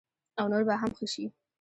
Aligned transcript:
او 0.39 0.45
نور 0.51 0.63
به 0.67 0.75
هم 0.81 0.91
ښه 0.97 1.05
شي. 1.13 1.25